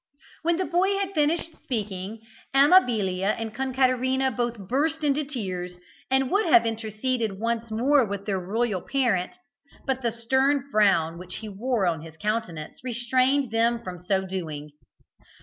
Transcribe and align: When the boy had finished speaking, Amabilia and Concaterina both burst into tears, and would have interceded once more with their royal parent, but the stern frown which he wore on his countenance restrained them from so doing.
When 0.41 0.57
the 0.57 0.65
boy 0.65 0.97
had 0.97 1.13
finished 1.13 1.51
speaking, 1.61 2.21
Amabilia 2.55 3.35
and 3.37 3.53
Concaterina 3.53 4.31
both 4.31 4.57
burst 4.67 5.03
into 5.03 5.23
tears, 5.23 5.75
and 6.09 6.31
would 6.31 6.47
have 6.47 6.65
interceded 6.65 7.39
once 7.39 7.69
more 7.69 8.03
with 8.03 8.25
their 8.25 8.39
royal 8.39 8.81
parent, 8.81 9.37
but 9.85 10.01
the 10.01 10.11
stern 10.11 10.67
frown 10.71 11.19
which 11.19 11.35
he 11.35 11.49
wore 11.49 11.85
on 11.85 12.01
his 12.01 12.17
countenance 12.17 12.79
restrained 12.83 13.51
them 13.51 13.83
from 13.83 14.01
so 14.01 14.25
doing. 14.25 14.71